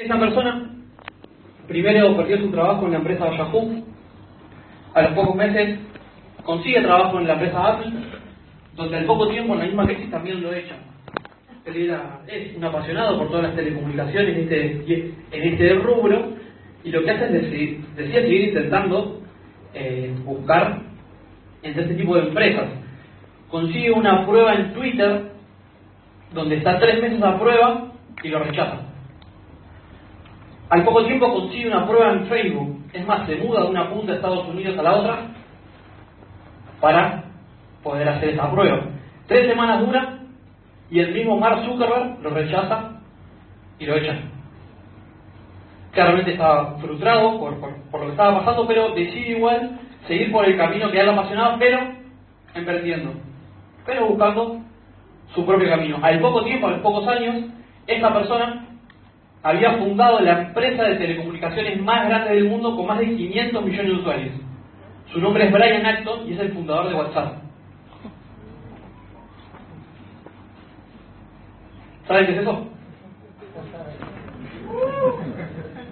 [0.00, 0.66] Esta persona
[1.68, 3.84] primero perdió su trabajo en la empresa Yahoo,
[4.94, 5.78] a los pocos meses
[6.42, 7.92] consigue trabajo en la empresa Apple,
[8.76, 10.78] donde al poco tiempo en la misma crisis también lo echan.
[11.66, 16.32] Él era, es un apasionado por todas las telecomunicaciones en este, en este rubro
[16.82, 19.20] y lo que hace es decir, decía seguir intentando
[19.74, 20.80] eh, buscar
[21.62, 22.70] entre este tipo de empresas.
[23.50, 25.32] Consigue una prueba en Twitter
[26.32, 27.92] donde está tres meses a prueba
[28.22, 28.89] y lo rechaza.
[30.70, 32.84] Al poco tiempo consigue una prueba en Facebook.
[32.92, 35.16] Es más, se muda de una punta de Estados Unidos a la otra
[36.80, 37.24] para
[37.82, 38.86] poder hacer esa prueba.
[39.26, 40.18] Tres semanas dura
[40.88, 43.00] y el mismo Mark Zuckerberg lo rechaza
[43.80, 44.16] y lo echa.
[45.92, 50.88] Claramente estaba frustrado por, lo que estaba pasando, pero decide igual seguir por el camino
[50.90, 51.78] que él apasionaba, pero
[52.54, 53.12] emprendiendo,
[53.84, 54.60] pero buscando
[55.34, 55.98] su propio camino.
[56.00, 57.46] Al poco tiempo, a los pocos años,
[57.88, 58.69] esta persona
[59.42, 63.92] había fundado la empresa de telecomunicaciones más grande del mundo con más de 500 millones
[63.92, 64.34] de usuarios.
[65.12, 67.34] Su nombre es Brian Acton y es el fundador de WhatsApp.
[72.06, 72.66] ¿Saben qué es eso?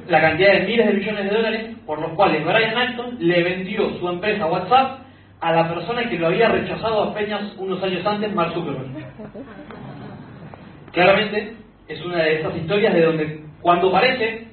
[0.09, 3.99] La cantidad de miles de millones de dólares por los cuales Brian Acton le vendió
[3.99, 5.01] su empresa WhatsApp
[5.41, 8.89] a la persona que lo había rechazado apenas unos años antes, Mark Zuckerberg.
[10.93, 11.57] Claramente,
[11.89, 14.47] es una de esas historias de donde cuando parece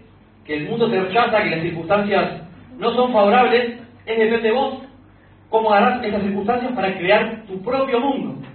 [0.45, 2.42] que el mundo te rechaza, que las circunstancias
[2.77, 4.80] no son favorables, es depende de vos
[5.50, 8.47] cómo agarrar esas circunstancias para crear tu propio mundo.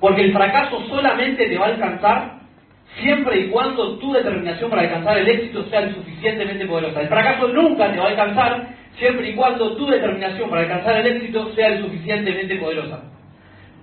[0.00, 2.34] Porque el fracaso solamente te va a alcanzar
[3.00, 7.00] siempre y cuando tu determinación para alcanzar el éxito sea lo suficientemente poderosa.
[7.00, 11.16] El fracaso nunca te va a alcanzar siempre y cuando tu determinación para alcanzar el
[11.16, 13.02] éxito sea lo suficientemente poderosa.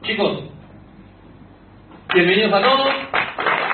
[0.03, 0.43] Chicos,
[2.13, 3.70] bienvenidos a todos.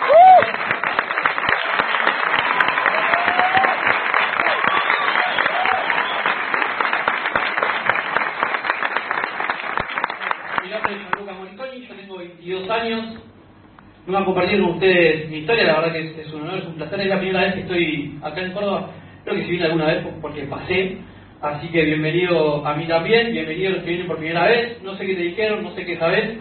[14.07, 16.75] Me a compartir con ustedes mi historia, la verdad que es, un honor, es un
[16.75, 17.01] placer.
[17.01, 18.89] Es la primera vez que estoy acá en Córdoba.
[19.25, 20.97] Creo que si vine alguna vez porque pasé.
[21.41, 24.81] Así que bienvenido a mí también, bienvenido a los que vienen por primera vez.
[24.81, 26.37] No sé qué te dijeron, no sé qué sabes.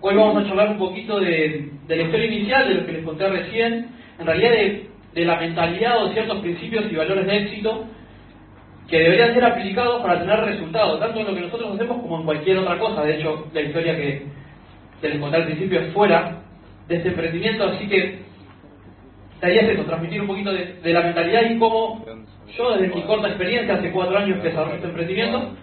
[0.00, 3.28] Hoy vamos a charlar un poquito de, la historia inicial, de lo que les conté
[3.28, 3.90] recién.
[4.18, 7.84] En realidad de, de la mentalidad o ciertos principios y valores de éxito
[8.88, 12.24] que deberían ser aplicados para tener resultados, tanto en lo que nosotros hacemos como en
[12.24, 13.04] cualquier otra cosa.
[13.04, 14.26] De hecho, la historia que
[15.00, 16.40] les conté al principio es fuera
[16.88, 18.22] de este emprendimiento, así que
[19.34, 22.04] estaría eso, transmitir un poquito de, la mentalidad y cómo
[22.56, 25.54] yo desde mi corta experiencia, hace cuatro años que desarrollé este emprendimiento,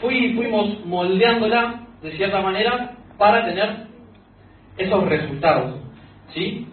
[0.00, 3.86] fui, fuimos moldeándola de cierta manera para tener
[4.78, 5.76] esos resultados.
[6.32, 6.66] ¿Sí?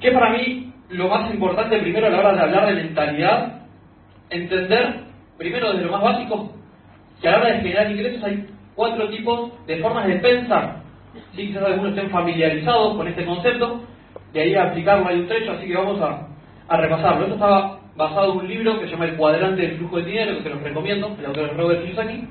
[0.00, 3.62] Que para mí lo más importante primero a la hora de hablar de mentalidad,
[4.30, 5.04] entender
[5.38, 6.52] primero desde lo más básico
[7.20, 10.82] que a la hora de generar ingresos hay cuatro tipos de formas de pensar.
[11.34, 11.48] ¿Sí?
[11.48, 13.82] Quizás algunos estén familiarizados con este concepto,
[14.32, 16.28] y ahí aplicarlo hay un trecho, así que vamos a,
[16.68, 17.22] a repasarlo.
[17.22, 20.36] Esto estaba basado en un libro que se llama El cuadrante del flujo de dinero,
[20.36, 22.28] que se los recomiendo, el autor es Robert Kiyosaki,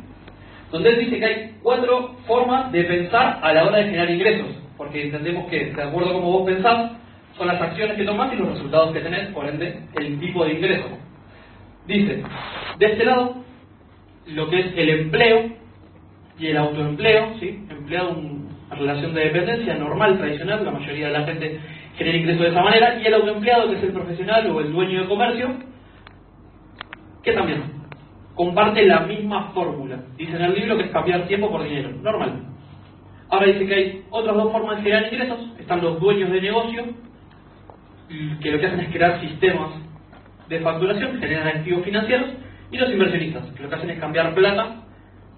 [0.71, 4.55] donde él dice que hay cuatro formas de pensar a la hora de generar ingresos,
[4.77, 6.91] porque entendemos que, de acuerdo a cómo vos pensás,
[7.37, 10.53] son las acciones que tomás y los resultados que tenés, por ende, el tipo de
[10.53, 10.87] ingreso.
[11.87, 12.23] Dice,
[12.77, 13.35] de este lado,
[14.27, 15.59] lo que es el empleo,
[16.39, 17.65] y el autoempleo, ¿sí?
[17.69, 21.59] empleado una relación de dependencia normal, tradicional, la mayoría de la gente
[21.97, 25.01] genera ingresos de esa manera, y el autoempleado, que es el profesional o el dueño
[25.01, 25.55] de comercio,
[27.23, 27.63] que también
[28.35, 29.99] comparte la misma fórmula.
[30.17, 32.45] Dice en el libro que es cambiar tiempo por dinero, normal.
[33.29, 36.85] Ahora dice que hay otras dos formas de generar ingresos, están los dueños de negocio,
[38.41, 39.71] que lo que hacen es crear sistemas
[40.47, 42.29] de facturación, generan activos financieros,
[42.71, 44.83] y los inversionistas, que lo que hacen es cambiar plata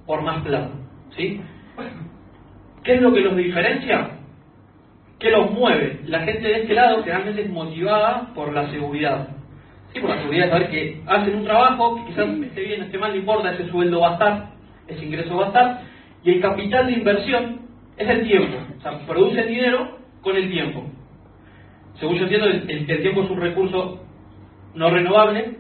[0.06, 0.72] por más plata.
[1.16, 1.42] ¿Sí?
[2.84, 4.18] ¿Qué es lo que los diferencia?
[5.20, 6.00] ¿Qué los mueve?
[6.08, 9.30] La gente de este lado generalmente es motivada por la seguridad.
[9.94, 12.98] Sí, por la seguridad de saber que hacen un trabajo, que quizás esté bien, esté
[12.98, 14.50] mal, no importa, ese sueldo va a estar,
[14.88, 15.82] ese ingreso va a estar,
[16.24, 17.62] y el capital de inversión
[17.98, 18.58] es el tiempo.
[18.78, 20.84] O sea, produce dinero con el tiempo.
[22.00, 24.04] Según yo entiendo, el, el tiempo es un recurso
[24.74, 25.58] no renovable,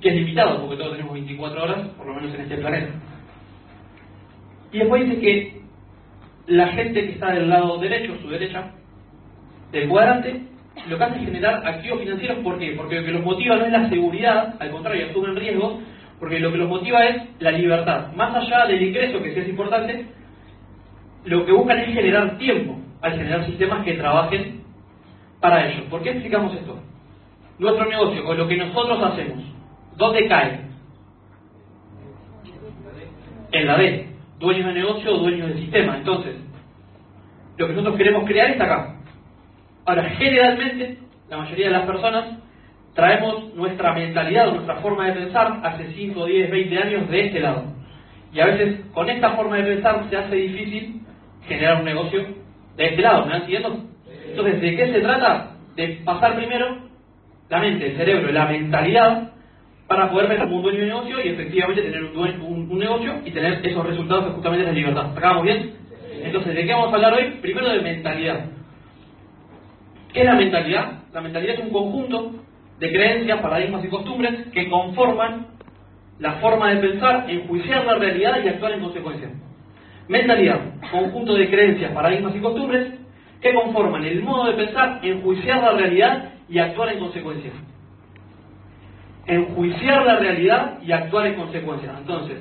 [0.00, 2.92] que es limitado, porque todos tenemos 24 horas, por lo menos en este planeta.
[4.72, 5.62] Y después dice que
[6.46, 8.72] la gente que está del lado derecho, su derecha,
[9.72, 10.42] del cuadrante,
[10.88, 12.38] lo que hace es generar activos financieros.
[12.38, 12.74] ¿Por qué?
[12.76, 15.74] Porque lo que los motiva no es la seguridad, al contrario, asumen riesgos,
[16.20, 18.12] porque lo que los motiva es la libertad.
[18.14, 20.06] Más allá del ingreso, que sí es importante,
[21.24, 24.62] lo que buscan es generar tiempo, al generar sistemas que trabajen
[25.40, 25.84] para ello.
[25.90, 26.78] ¿Por qué explicamos esto?
[27.58, 29.42] Nuestro negocio o lo que nosotros hacemos,
[29.96, 30.60] ¿dónde cae?
[33.52, 35.96] En la D, dueños de negocio o dueños del sistema.
[35.96, 36.36] Entonces,
[37.56, 38.96] lo que nosotros queremos crear está acá.
[39.86, 40.98] Ahora, generalmente,
[41.28, 42.24] la mayoría de las personas
[42.94, 47.40] traemos nuestra mentalidad o nuestra forma de pensar hace 5, 10, 20 años de este
[47.40, 47.64] lado.
[48.32, 51.00] Y a veces con esta forma de pensar se hace difícil
[51.46, 52.26] generar un negocio
[52.76, 53.26] de este lado.
[53.26, 53.84] ¿Me van siguiendo?
[54.28, 55.52] Entonces, ¿de qué se trata?
[55.76, 56.78] De pasar primero
[57.48, 59.32] la mente, el cerebro, la mentalidad
[59.86, 63.30] para poder ver como un dueño de negocio y efectivamente tener un, un, negocio y
[63.30, 65.16] tener esos resultados que justamente es la libertad.
[65.16, 65.74] ¿Acabamos bien?
[66.22, 67.38] Entonces, ¿de qué vamos a hablar hoy?
[67.40, 68.46] Primero de mentalidad.
[70.12, 71.02] ¿Qué es la mentalidad?
[71.12, 72.32] La mentalidad es un conjunto
[72.80, 75.46] de creencias, paradigmas y costumbres que conforman
[76.18, 79.28] la forma de pensar, enjuiciar la realidad y actuar en consecuencia.
[80.08, 80.60] Mentalidad,
[80.90, 82.94] conjunto de creencias, paradigmas y costumbres
[83.40, 87.52] que conforman el modo de pensar, enjuiciar la realidad y actuar en consecuencia.
[89.26, 91.92] Enjuiciar la realidad y actuar en consecuencia.
[91.98, 92.38] Entonces,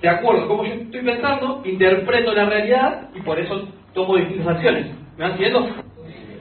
[0.00, 4.56] de acuerdo a cómo yo estoy pensando, interpreto la realidad y por eso tomo distintas
[4.56, 4.86] acciones.
[5.16, 5.68] ¿Me van siguiendo?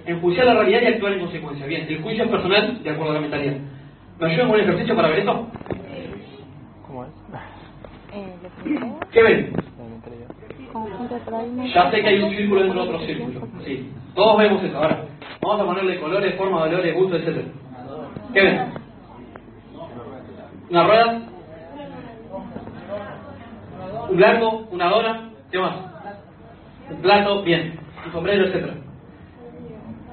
[0.05, 1.65] Enjuiciar la realidad y actuar en consecuencia.
[1.67, 3.57] Bien, el juicio es personal de acuerdo a la mentalidad.
[4.19, 5.47] ¿Me ayudan con un ejercicio para ver esto?
[6.87, 7.11] ¿Cómo es?
[9.11, 9.53] ¿Qué ven?
[11.73, 13.47] Ya sé que hay un círculo dentro de otro círculo.
[13.65, 13.89] Sí.
[14.15, 14.77] Todos vemos eso.
[14.77, 15.05] Ahora,
[15.41, 17.45] vamos a ponerle colores, forma, valores, gusto, etc.
[18.33, 18.81] ¿Qué ven?
[20.71, 21.21] ¿Una rueda?
[24.09, 24.67] ¿Un blanco?
[24.71, 25.29] ¿Una dona?
[25.51, 25.75] ¿Qué más?
[26.89, 27.77] Un plato, bien.
[28.05, 28.71] Un sombrero, etc.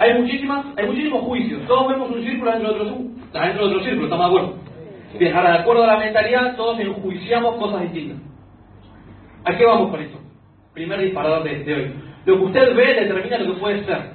[0.01, 1.65] Hay muchísimas, hay muchísimos juicios.
[1.69, 2.97] Todos vemos un círculo dentro de otro,
[3.33, 4.59] dentro de otro círculo, ¿estamos de acuerdo?
[5.17, 8.19] Bien, ahora de acuerdo a la mentalidad, todos enjuiciamos cosas distintas.
[9.45, 10.19] ¿A qué vamos con esto?
[10.75, 11.95] Primer disparador de, hoy.
[12.25, 14.11] Lo que usted ve determina lo que puede ser.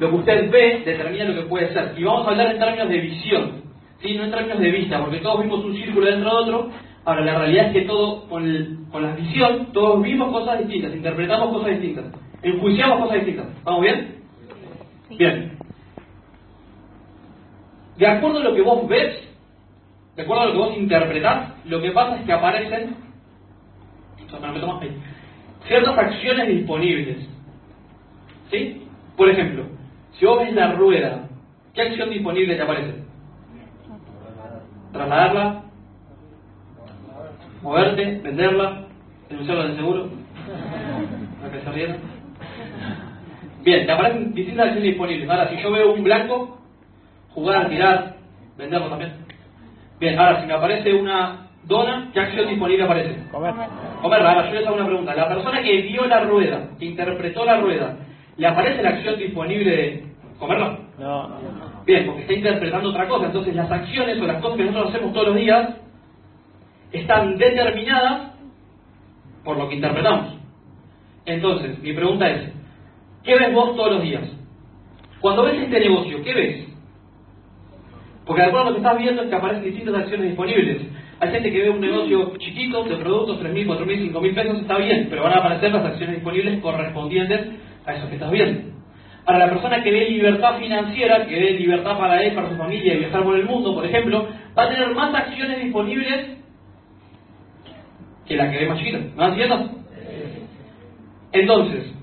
[0.00, 1.94] Lo que usted ve determina lo que puede ser.
[1.96, 3.63] Y vamos a hablar en términos de visión,
[4.04, 4.14] ¿sí?
[4.14, 6.70] no en términos de vista, porque todos vimos un círculo dentro de otro.
[7.04, 11.52] Ahora, la realidad es que todo, con, con la visión, todos vimos cosas distintas, interpretamos
[11.52, 12.04] cosas distintas,
[12.42, 13.64] enjuiciamos cosas distintas.
[13.64, 14.14] ¿Vamos bien?
[15.10, 15.58] Bien.
[17.96, 19.28] De acuerdo a lo que vos ves,
[20.16, 22.96] de acuerdo a lo que vos interpretás, lo que pasa es que aparecen
[25.66, 27.28] ciertas acciones disponibles.
[28.50, 28.86] ¿Sí?
[29.16, 29.64] Por ejemplo,
[30.12, 31.28] si vos ves la rueda,
[31.72, 33.03] ¿qué acción disponible te aparece?
[34.94, 35.62] Trasladarla,
[37.62, 38.84] moverte, venderla,
[39.28, 40.08] denunciarla de seguro,
[41.40, 41.96] para que se ríen.
[43.64, 45.28] Bien, te aparecen distintas acciones disponibles.
[45.28, 46.60] Ahora, si yo veo un blanco,
[47.30, 48.14] jugar, tirar,
[48.56, 49.14] venderlo también.
[49.98, 53.16] Bien, ahora, si me aparece una dona, ¿qué acción disponible aparece?
[53.32, 53.52] Comer.
[54.00, 55.14] Comer, ahora yo les hago una pregunta.
[55.16, 57.96] La persona que vio la rueda, que interpretó la rueda,
[58.36, 60.04] ¿le aparece la acción disponible de
[60.38, 60.83] comerla?
[60.98, 61.28] No.
[61.86, 63.26] Bien, porque está interpretando otra cosa.
[63.26, 65.76] Entonces, las acciones o las cosas que nosotros hacemos todos los días
[66.92, 68.32] están determinadas
[69.42, 70.38] por lo que interpretamos.
[71.26, 72.54] Entonces, mi pregunta es,
[73.24, 74.22] ¿Qué ves vos todos los días?
[75.20, 76.68] Cuando ves este negocio, ¿qué ves?
[78.26, 80.82] Porque de acuerdo a lo que estás viendo es que aparecen distintas acciones disponibles.
[81.20, 85.06] Hay gente que ve un negocio chiquito de productos, 3.000, 4.000, 5.000 pesos, está bien,
[85.08, 87.40] pero van a aparecer las acciones disponibles correspondientes
[87.86, 88.73] a eso que estás viendo.
[89.24, 92.94] Para la persona que ve libertad financiera, que ve libertad para él, para su familia
[92.94, 96.38] y viajar por el mundo, por ejemplo, va a tener más acciones disponibles
[98.26, 98.98] que la que ve más chiquita.
[98.98, 99.70] ¿Me van siguiendo?
[101.32, 101.94] Entonces,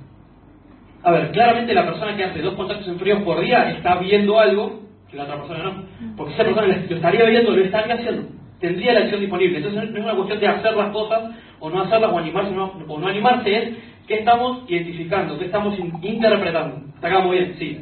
[1.04, 4.40] a ver, claramente la persona que hace dos contactos en fríos por día está viendo
[4.40, 5.84] algo que la otra persona no.
[6.16, 8.24] Porque esa persona lo estaría viendo, lo estaría haciendo.
[8.60, 9.58] Tendría la acción disponible.
[9.58, 13.00] Entonces no es una cuestión de hacer las cosas o no hacerlas o animarse o
[13.00, 13.70] no animarse, es
[14.12, 16.82] qué estamos identificando, qué estamos interpretando.
[16.96, 17.80] Está bien, sí.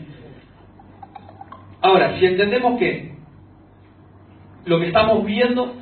[1.82, 3.16] Ahora, si entendemos que
[4.66, 5.74] lo que estamos viendo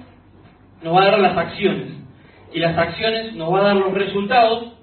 [0.83, 1.91] nos va a dar las acciones
[2.53, 4.77] y las acciones nos va a dar los resultados,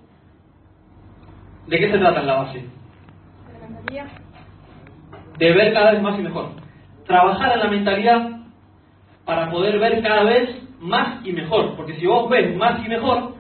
[1.67, 2.65] ¿De qué se trata en la base?
[5.39, 6.51] De ver cada vez más y mejor.
[7.07, 8.31] Trabajar en la mentalidad
[9.25, 11.75] para poder ver cada vez más y mejor.
[11.77, 13.35] Porque si vos ves más y mejor,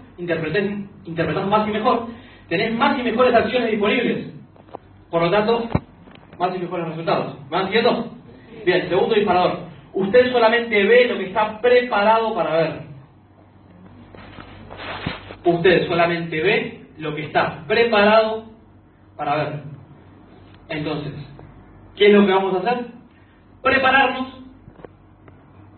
[1.04, 2.06] interpretás, más y mejor,
[2.49, 4.32] tenés más y mejores acciones disponibles.
[5.11, 5.68] Por lo tanto,
[6.38, 7.37] más y mejores resultados.
[7.44, 8.11] ¿Me van siguiendo?
[8.64, 9.58] Bien, segundo disparador.
[9.92, 12.80] Usted solamente ve lo que está preparado para ver.
[15.44, 18.44] Usted solamente ve lo que está preparado
[19.16, 19.62] para ver.
[20.68, 21.12] Entonces,
[21.96, 22.87] ¿qué es lo que vamos a hacer?
[23.62, 24.42] Prepararnos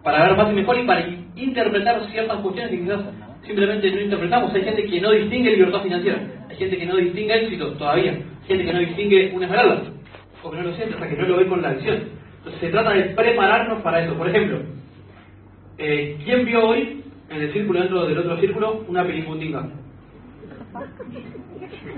[0.03, 3.01] para ver más y mejor y para interpretar ciertas cuestiones que quizás
[3.45, 4.55] simplemente no interpretamos.
[4.55, 8.47] Hay gente que no distingue libertad financiera, hay gente que no distingue éxito todavía, hay
[8.47, 9.83] gente que no distingue una esmeralda,
[10.43, 12.03] o que no lo siente hasta que no lo ve con la visión.
[12.39, 14.15] Entonces se trata de prepararnos para eso.
[14.15, 14.61] Por ejemplo,
[15.79, 19.69] eh, ¿quién vio hoy en el círculo dentro del otro círculo una pelimutinga?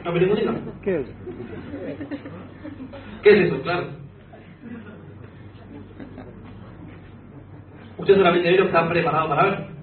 [0.02, 0.54] ¿Una pelimutinga?
[0.83, 1.07] ¿Qué es?
[3.23, 3.62] ¿Qué es eso?
[3.62, 3.88] Claro.
[7.99, 9.77] Usted solamente ve lo que está preparado para ver.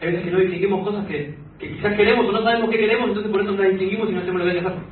[0.00, 3.08] Hay veces que no distinguimos cosas que, que quizás queremos o no sabemos qué queremos,
[3.08, 4.82] entonces por eso no las distinguimos y no hacemos lo que hay que hacer.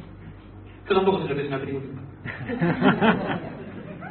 [0.88, 1.86] Yo tampoco se lo pienso una película.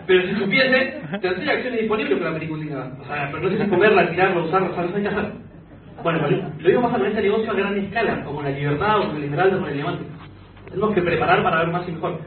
[0.08, 2.92] Pero si supiese, tendría acciones disponibles para la película.
[3.02, 5.32] O sea, pero no sé comerla, tirarla, usarla, sea, no hay que hacer.
[6.04, 9.24] Bueno, lo mismo pasa con este negocio a gran escala, como la libertad, o el
[9.24, 10.04] esmeralda, o el diamante.
[10.70, 12.20] Tenemos que preparar para ver más y mejor.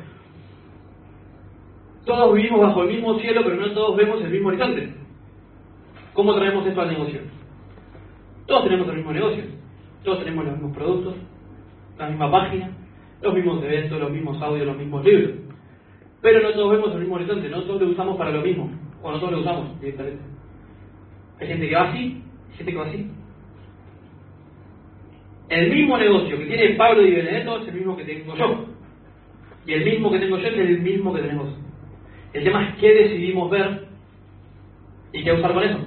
[2.04, 4.94] Todos vivimos bajo el mismo cielo, pero no todos vemos el mismo horizonte.
[6.14, 7.20] ¿Cómo traemos esto al negocio?
[8.48, 9.44] Todos tenemos el mismo negocio,
[10.02, 11.14] todos tenemos los mismos productos,
[11.98, 12.70] la misma página,
[13.20, 15.32] los mismos eventos, los mismos audios, los mismos libros.
[16.22, 18.70] Pero no todos vemos el mismo horizonte, no todos lo usamos para lo mismo,
[19.02, 20.22] o no todos lo usamos directamente.
[21.38, 23.10] Hay gente que va así, hay gente que va así.
[25.50, 28.64] El mismo negocio que tiene Pablo y Benedetto es el mismo que tengo yo.
[29.66, 31.50] Y el mismo que tengo yo es el mismo que tenemos.
[32.32, 33.88] El tema es qué decidimos ver
[35.12, 35.78] y qué usar con eso.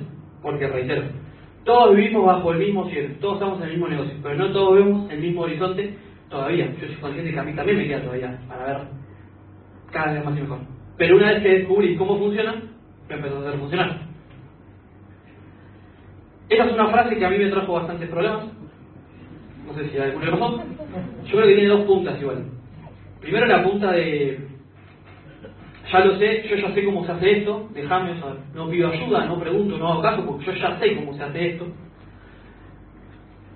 [0.44, 1.21] Porque reitero,
[1.64, 4.76] todos vivimos bajo el mismo cielo, todos estamos en el mismo negocio, pero no todos
[4.76, 5.96] vemos el mismo horizonte
[6.30, 6.74] todavía.
[6.80, 8.78] Yo soy consciente que a mí también me queda todavía para ver
[9.92, 10.60] cada vez más y mejor.
[10.98, 12.56] Pero una vez que descubrí cómo funciona,
[13.10, 14.02] me empezó a hacer funcionar.
[16.50, 18.46] Esa es una frase que a mí me trajo bastantes problemas.
[19.66, 20.64] No sé si a alguno le pasó.
[21.26, 22.46] Yo creo que tiene dos puntas igual.
[23.22, 24.51] Primero la punta de
[25.92, 28.14] ya lo sé, yo ya sé cómo se hace esto, déjame,
[28.54, 31.50] no pido ayuda, no pregunto, no hago caso, porque yo ya sé cómo se hace
[31.50, 31.68] esto.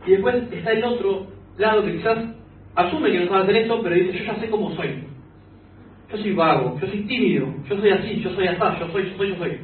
[0.06, 1.28] Y después está el otro
[1.58, 2.18] lado que quizás
[2.76, 5.04] asume que no sabe hacer esto, pero dice, yo ya sé cómo soy.
[6.12, 9.18] Yo soy vago, yo soy tímido, yo soy así, yo soy así, yo soy, yo
[9.18, 9.60] soy, yo soy.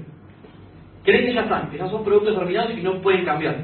[1.04, 3.58] Creen que ya están, que ya son productos terminados y no pueden cambiar.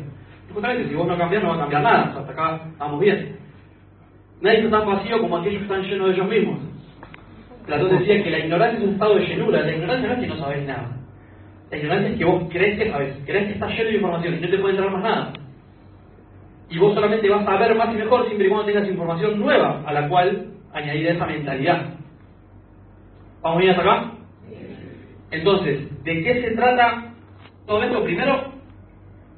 [0.54, 3.38] Justamente si vos no cambias no va a cambiar nada, hasta acá vamos bien.
[4.42, 6.67] Nadie está tan vacío como aquellos que están llenos de ellos mismos.
[7.68, 9.62] Platón decía que la ignorancia es un estado de llenura.
[9.62, 10.98] La ignorancia no es que no sabes nada.
[11.70, 14.40] La ignorancia es que vos crees que sabes, crees que estás lleno de información y
[14.40, 15.34] no te puede entrar más nada.
[16.70, 19.84] Y vos solamente vas a ver más y mejor siempre y cuando tengas información nueva
[19.86, 21.94] a la cual añadir esa mentalidad.
[23.42, 24.12] ¿Vamos bien hasta acá?
[25.32, 27.14] Entonces, ¿de qué se trata
[27.66, 28.02] todo esto?
[28.04, 28.54] Primero,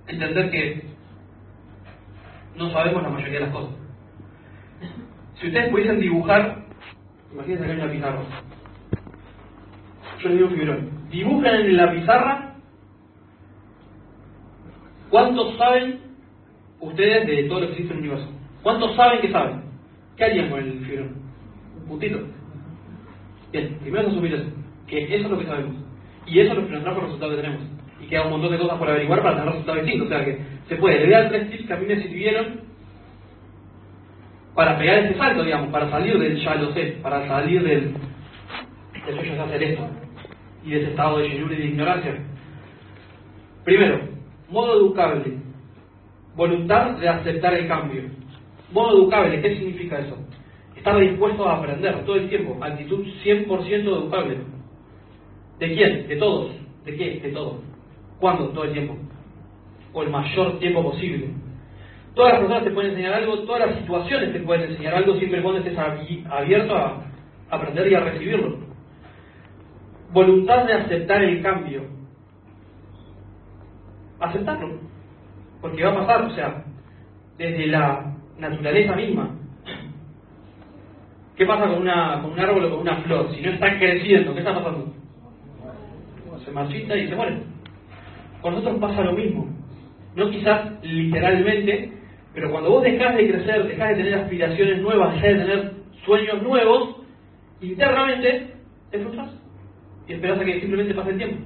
[0.07, 0.83] entender que
[2.55, 3.75] no sabemos la mayoría de las cosas.
[5.39, 6.68] Si ustedes pudiesen dibujar
[7.33, 8.19] Imagínense que hay una pizarra.
[10.21, 10.89] Yo les digo fibrón.
[11.09, 12.55] Dibujen en la pizarra
[15.09, 15.99] cuántos saben
[16.79, 18.31] ustedes de todo lo que existe en el universo.
[18.63, 19.61] ¿Cuántos saben que saben?
[20.17, 21.15] ¿Qué harían con el fibrón?
[21.81, 22.19] Un puntito.
[23.51, 24.49] Bien, primero es asumir eso,
[24.87, 25.75] que eso es lo que sabemos.
[26.25, 27.61] Y eso es lo que nos trajo el resultado que tenemos.
[28.01, 30.07] Y queda un montón de cosas por averiguar para tener resultados distintos.
[30.07, 30.99] O sea que se puede.
[30.99, 32.68] Le voy a tres tips que a mí me sirvieron
[34.59, 39.39] para pegar ese salto, digamos, para salir del ya lo sé, para salir del, de
[39.39, 39.87] hacer esto,
[40.65, 42.17] y de ese estado de llenura y de ignorancia.
[43.63, 44.01] Primero,
[44.49, 45.37] modo educable,
[46.35, 48.01] voluntad de aceptar el cambio.
[48.73, 50.17] Modo educable, ¿qué significa eso?
[50.75, 54.39] Estar dispuesto a aprender todo el tiempo, actitud 100% educable.
[55.57, 56.05] ¿De quién?
[56.09, 56.51] De todos.
[56.83, 57.21] ¿De qué?
[57.21, 57.61] De todos.
[58.19, 58.49] ¿Cuándo?
[58.49, 58.97] Todo el tiempo.
[59.93, 61.29] O el mayor tiempo posible.
[62.15, 65.41] Todas las personas te pueden enseñar algo, todas las situaciones te pueden enseñar algo siempre
[65.41, 67.03] cuando estés abierto a
[67.49, 68.57] aprender y a recibirlo.
[70.11, 71.83] Voluntad de aceptar el cambio.
[74.19, 74.79] Aceptarlo.
[75.61, 76.63] Porque va a pasar, o sea,
[77.37, 79.35] desde la naturaleza misma.
[81.35, 83.33] ¿Qué pasa con, una, con un árbol o con una flor?
[83.33, 84.93] Si no está creciendo, ¿qué está pasando?
[86.43, 87.43] Se marchita y se muere.
[88.41, 89.47] Con nosotros pasa lo mismo.
[90.15, 91.93] No quizás literalmente,
[92.39, 95.71] pero cuando vos dejás de crecer, dejás de tener aspiraciones nuevas, dejás de tener
[96.05, 96.95] sueños nuevos,
[97.59, 98.53] internamente
[98.89, 99.31] te frustras
[100.07, 101.37] y esperas a que simplemente pase el tiempo.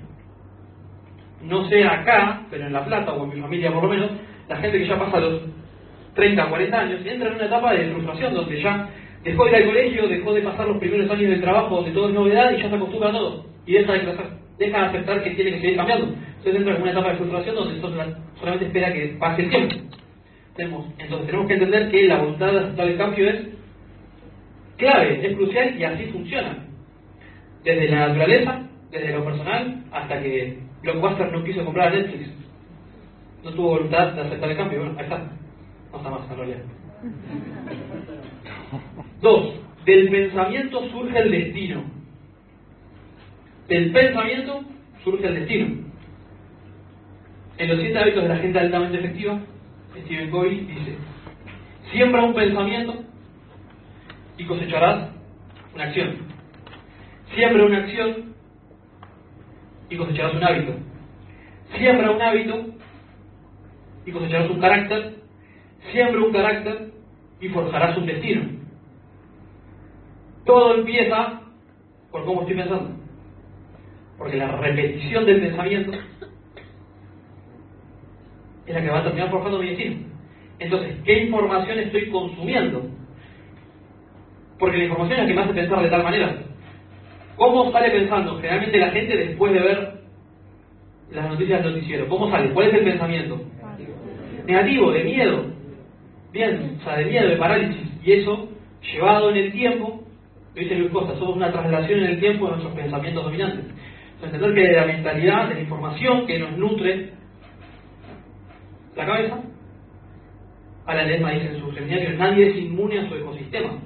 [1.41, 4.11] No sé acá, pero en La Plata o en mi familia por lo menos,
[4.47, 5.41] la gente que ya pasa los
[6.13, 8.89] 30, 40 años entra en una etapa de frustración donde ya
[9.23, 12.09] dejó de ir al colegio, dejó de pasar los primeros años del trabajo donde todo
[12.09, 13.45] es novedad y ya se acostumbra a todo.
[13.65, 14.25] Y deja de crecer,
[14.59, 16.05] deja de aceptar que tiene que seguir cambiando.
[16.05, 20.02] Entonces entra en una etapa de frustración donde solamente espera que pase el tiempo
[20.57, 23.41] entonces tenemos que entender que la voluntad de aceptar el cambio es
[24.77, 26.57] clave, es crucial y así funciona.
[27.63, 32.29] Desde la naturaleza, desde lo personal, hasta que Blockbuster no quiso comprar a Netflix.
[33.43, 34.79] No tuvo voluntad de aceptar el cambio.
[34.79, 35.17] Bueno, ahí está.
[35.91, 36.59] No está más en realidad.
[39.21, 39.55] Dos,
[39.85, 41.83] del pensamiento surge el destino.
[43.67, 44.63] del pensamiento
[45.03, 45.83] surge el destino.
[47.57, 49.39] En los siete hábitos de la gente altamente efectiva,
[50.01, 50.97] Stephen Covey dice,
[51.91, 53.03] siembra un pensamiento
[54.37, 55.11] y cosecharás
[55.75, 56.17] una acción.
[57.35, 58.33] Siembra una acción
[59.89, 60.73] y cosecharás un hábito.
[61.77, 62.65] Siembra un hábito
[64.05, 65.15] y cosecharás un carácter.
[65.91, 66.91] Siembra un carácter
[67.39, 68.49] y forjarás un destino.
[70.45, 71.41] Todo empieza
[72.11, 72.95] por cómo estoy pensando.
[74.17, 75.91] Porque la repetición del pensamiento
[78.65, 79.95] es la que va a terminar forjando mi destino.
[80.59, 82.85] Entonces, ¿qué información estoy consumiendo?
[84.59, 86.37] Porque la información es la que me hace pensar de tal manera.
[87.35, 89.93] ¿Cómo sale pensando generalmente la gente después de ver
[91.11, 92.07] las noticias del noticiero?
[92.07, 92.51] ¿Cómo sale?
[92.51, 93.41] ¿Cuál es el pensamiento?
[94.45, 95.45] Negativo, de miedo.
[96.31, 97.91] Bien, o sea, de miedo, de parálisis.
[98.03, 98.49] Y eso,
[98.93, 100.03] llevado en el tiempo,
[100.53, 103.65] lo dice Luis Costa, somos una traslación en el tiempo de nuestros pensamientos dominantes.
[104.15, 107.12] Entonces, entender que de la mentalidad, de la información que nos nutre
[108.95, 109.39] la cabeza,
[110.85, 113.79] a la lema dice en su seminario, nadie es inmune a su ecosistema.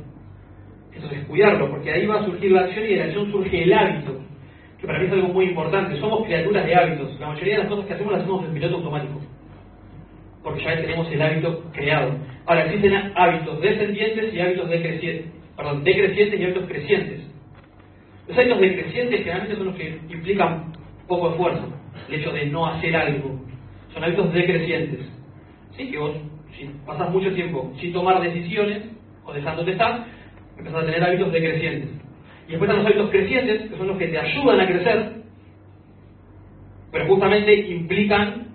[0.93, 3.73] Entonces, cuidarlo, porque ahí va a surgir la acción y de la acción surge el
[3.73, 4.19] hábito,
[4.79, 5.99] que para mí es algo muy importante.
[5.99, 7.19] Somos criaturas de hábitos.
[7.19, 9.21] La mayoría de las cosas que hacemos las hacemos en piloto automático,
[10.43, 12.17] porque ya tenemos el hábito creado.
[12.47, 17.21] Ahora, existen hábitos descendientes y hábitos decrecientes, perdón, decrecientes y hábitos crecientes.
[18.27, 20.73] Los hábitos decrecientes generalmente son los que implican
[21.07, 21.73] poco esfuerzo,
[22.09, 23.46] el hecho de no hacer algo.
[23.97, 24.99] Son hábitos decrecientes.
[25.75, 25.89] ¿Sí?
[25.89, 26.11] Que vos,
[26.55, 28.83] si pasas mucho tiempo sin tomar decisiones
[29.25, 30.05] o dejándote estar,
[30.55, 31.89] empezás a tener hábitos decrecientes.
[32.47, 35.13] Y después están los hábitos crecientes, que son los que te ayudan a crecer,
[36.91, 38.49] pero justamente implican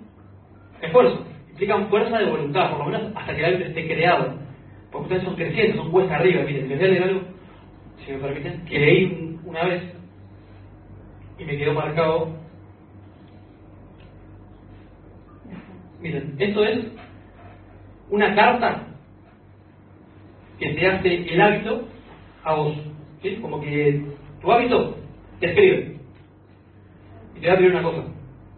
[0.81, 4.35] esfuerzo, implican fuerza de voluntad, por lo menos hasta que el hábito esté creado.
[4.93, 6.43] Porque ustedes son crecientes, son cuesta arriba.
[6.43, 7.21] Miren, les voy a leer algo,
[8.05, 9.83] si me permiten, que leí una vez
[11.37, 12.42] y me quedó marcado.
[16.03, 16.79] Miren, esto es
[18.09, 18.87] una carta
[20.59, 21.87] que te hace el hábito
[22.43, 22.75] a vos.
[23.21, 23.37] ¿sí?
[23.41, 24.03] Como que
[24.41, 24.97] tu hábito
[25.39, 25.97] te escribe.
[27.37, 28.03] Y te voy a pedir una cosa.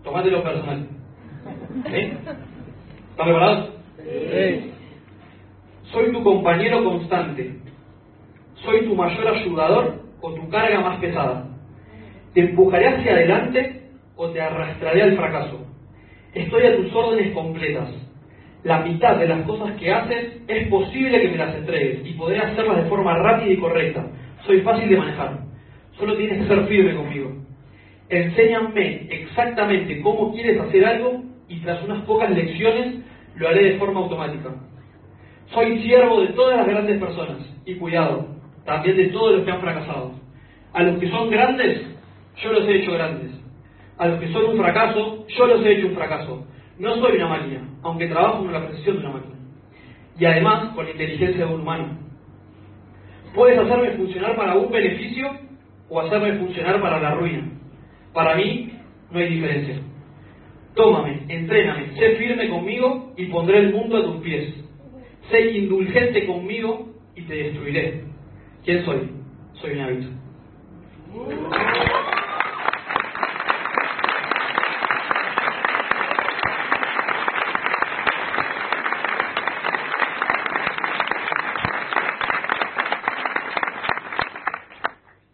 [0.03, 0.87] Tomátelo personal.
[1.85, 1.97] ¿Sí?
[1.97, 3.69] ¿Están preparados?
[3.97, 4.71] Sí.
[5.91, 7.59] Soy tu compañero constante.
[8.55, 11.47] Soy tu mayor ayudador o tu carga más pesada.
[12.33, 13.83] Te empujaré hacia adelante
[14.15, 15.64] o te arrastraré al fracaso.
[16.35, 17.89] Estoy a tus órdenes completas.
[18.63, 22.39] La mitad de las cosas que haces es posible que me las entregues y podré
[22.39, 24.05] hacerlas de forma rápida y correcta.
[24.45, 25.39] Soy fácil de manejar.
[25.97, 27.31] Solo tienes que ser firme conmigo.
[28.09, 32.97] Enséñame exactamente cómo quieres hacer algo y tras unas pocas lecciones
[33.37, 34.55] lo haré de forma automática.
[35.53, 38.27] Soy siervo de todas las grandes personas y cuidado,
[38.65, 40.11] también de todos los que han fracasado.
[40.73, 41.81] A los que son grandes,
[42.43, 43.34] yo los he hecho grandes.
[43.97, 46.45] A los que son un fracaso, yo los he hecho un fracaso.
[46.77, 49.35] No soy una máquina, aunque trabajo con la precisión de una máquina.
[50.19, 51.97] Y además con la inteligencia de un humano.
[53.33, 55.29] Puedes hacerme funcionar para un beneficio
[55.89, 57.49] o hacerme funcionar para la ruina.
[58.13, 58.71] Para mí
[59.11, 59.81] no hay diferencia.
[60.73, 64.53] Tómame, entréname, sé firme conmigo y pondré el mundo a tus pies.
[65.29, 68.03] Sé indulgente conmigo y te destruiré.
[68.65, 69.09] ¿Quién soy?
[69.53, 70.07] Soy un hábito.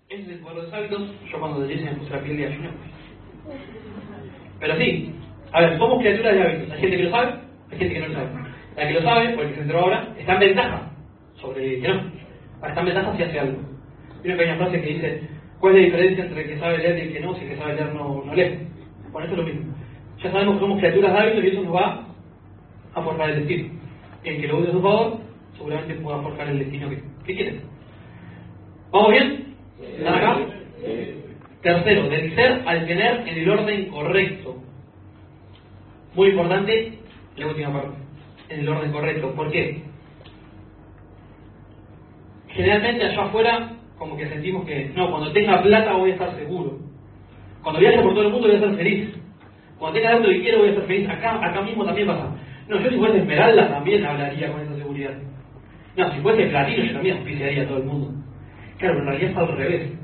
[0.09, 1.01] Ese es el poder de los hábitos.
[1.31, 1.61] Yo cuando
[4.59, 5.15] Pero sí,
[5.51, 6.71] a ver, somos criaturas de hábitos.
[6.71, 7.31] Hay gente que lo sabe,
[7.71, 8.29] hay gente que no lo sabe.
[8.75, 10.91] La que lo sabe, o el que se enteró ahora, está en ventaja
[11.35, 12.11] sobre el que no.
[12.67, 13.59] Está en ventaja si hace algo.
[14.23, 15.21] Hay una pequeña frase que dice,
[15.59, 17.35] ¿cuál es la diferencia entre el que sabe leer y el que no?
[17.35, 18.67] Si el que sabe leer no, no lee.
[19.11, 19.73] Bueno, eso es lo mismo.
[20.23, 22.05] Ya sabemos que somos criaturas de hábitos y eso nos va
[22.93, 23.73] a forjar el destino.
[24.23, 25.19] El que lo use a su favor,
[25.57, 27.59] seguramente pueda forjar el destino que, que.
[28.91, 29.55] ¿Vamos bien?
[29.97, 30.37] ¿Están acá?
[31.61, 34.57] Tercero, del ser al tener en el orden correcto.
[36.15, 36.99] Muy importante,
[37.37, 37.97] la última parte,
[38.49, 39.33] en el orden correcto.
[39.35, 39.83] ¿Por qué?
[42.49, 46.79] Generalmente allá afuera, como que sentimos que, no, cuando tenga plata voy a estar seguro.
[47.61, 49.09] Cuando viaje por todo el mundo voy a ser feliz.
[49.77, 51.09] Cuando tenga algo que quiero voy a ser feliz.
[51.09, 52.35] Acá, acá mismo también pasa.
[52.67, 55.13] No, yo si fuese esmeralda también hablaría con esa seguridad.
[55.95, 58.11] No, si fuese platino yo también auspiciaría a todo el mundo.
[58.77, 60.00] Claro, en realidad es al revés.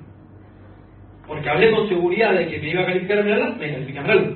[1.28, 4.36] Porque hablé con seguridad de que me iba a calificar Esmeralda, me califica Esmeralda.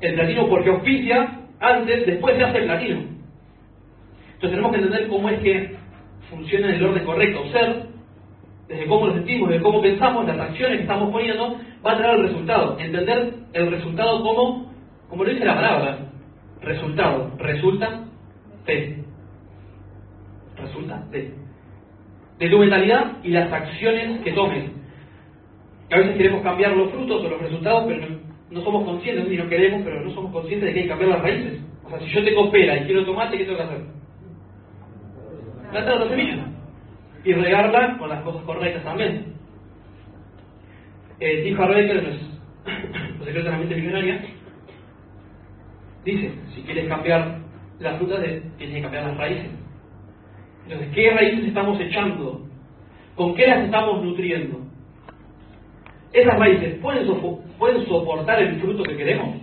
[0.00, 3.00] El platino porque auspicia antes, después se hace el platino.
[4.34, 5.76] Entonces tenemos que entender cómo es que
[6.30, 7.44] funciona en el orden correcto.
[7.50, 7.88] Ser
[8.68, 12.20] desde cómo nos sentimos, desde cómo pensamos, las acciones que estamos poniendo, va a traer
[12.20, 12.78] el resultado.
[12.78, 14.72] Entender el resultado como,
[15.08, 15.98] como lo dice la palabra,
[16.60, 17.32] resultado.
[17.38, 18.04] Resulta
[18.66, 19.04] de.
[20.56, 21.34] Resulta de.
[22.38, 24.77] De tu mentalidad y las acciones que tomes.
[25.90, 28.06] A veces queremos cambiar los frutos o los resultados, pero
[28.50, 31.10] no, somos conscientes, y no queremos, pero no somos conscientes de que hay que cambiar
[31.10, 31.60] las raíces.
[31.84, 33.80] O sea, si yo tengo pera y quiero tomate, ¿qué tengo que hacer?
[35.70, 36.46] Plantar la semilla
[37.24, 39.34] y regarla con las cosas correctas también.
[41.20, 42.16] Eh, Harbaker, en los
[43.18, 44.24] secretos de la mente millonaria,
[46.04, 47.38] dice, si quieres cambiar
[47.80, 48.20] las frutas,
[48.56, 49.50] tienes que cambiar las raíces.
[50.64, 52.46] Entonces, ¿qué raíces estamos echando?
[53.16, 54.67] ¿Con qué las estamos nutriendo?
[56.12, 57.06] Esas raíces pueden,
[57.86, 59.36] soportar el fruto que queremos.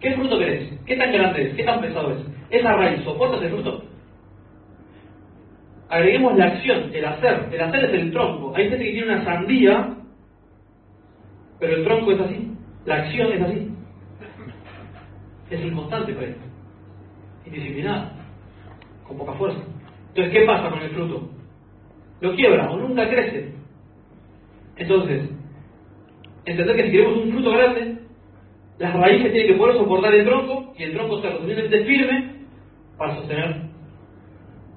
[0.00, 0.78] ¿Qué fruto querés?
[0.86, 1.54] ¿Qué tan grande es?
[1.54, 2.18] ¿Qué tan pesado es?
[2.50, 3.84] ¿Esa raíz soporta ese fruto?
[5.88, 7.48] Agreguemos la acción, el hacer.
[7.50, 8.54] El hacer es el tronco.
[8.54, 9.96] Hay gente que tiene una sandía,
[11.58, 12.52] pero el tronco es así.
[12.84, 13.72] La acción es así.
[15.50, 16.36] Es inconstante para él.
[17.46, 18.12] Indisciplinada.
[19.06, 19.60] Con poca fuerza.
[20.08, 21.30] Entonces, ¿qué pasa con el fruto?
[22.20, 23.54] Lo quiebra o nunca crece.
[24.76, 25.30] Entonces,
[26.50, 27.98] entender que si queremos un fruto grande,
[28.78, 32.34] las raíces tienen que poder soportar el tronco y el tronco ser lo suficientemente firme
[32.96, 33.68] para sostener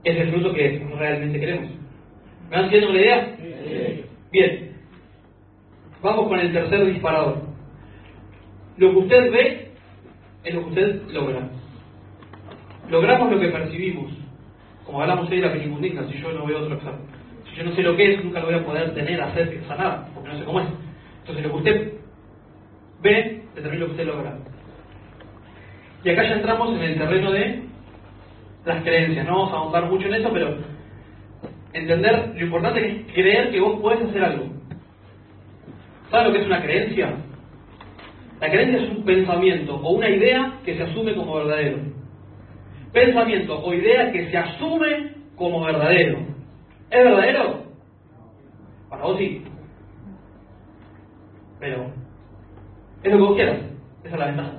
[0.04, 1.70] ese fruto que realmente queremos.
[2.50, 3.38] ¿Me van haciendo una idea?
[4.32, 4.72] Bien.
[6.02, 7.42] Vamos con el tercer disparador.
[8.78, 9.72] Lo que usted ve
[10.44, 11.50] es lo que usted logra.
[12.90, 14.12] Logramos lo que percibimos.
[14.86, 17.02] Como hablamos hoy de la penicundina, si yo no veo otro examen.
[17.50, 20.10] Si yo no sé lo que es, nunca lo voy a poder tener, hacer, nada,
[20.14, 20.68] porque no sé cómo es.
[21.22, 21.94] Entonces lo que usted
[23.02, 24.38] ve determina lo que usted logra.
[26.04, 27.64] Y acá ya entramos en el terreno de
[28.66, 29.26] las creencias.
[29.26, 30.58] No vamos a ahondar mucho en eso, pero
[31.74, 34.46] entender lo importante es creer que vos puedes hacer algo.
[36.10, 37.14] ¿Sabes lo que es una creencia?
[38.40, 41.78] La creencia es un pensamiento o una idea que se asume como verdadero.
[42.92, 46.20] Pensamiento o idea que se asume como verdadero.
[46.90, 47.64] ¿Es verdadero?
[48.90, 49.44] Para vos sí.
[51.62, 51.86] Pero
[53.04, 53.58] es lo que vos quieras.
[54.04, 54.52] Esa es la ventaja.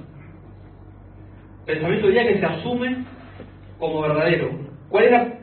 [1.66, 3.04] Pensamiento idea que se asume
[3.78, 4.50] como verdadero.
[4.88, 5.38] ¿Cuál,